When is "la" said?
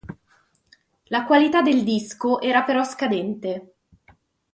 1.09-1.25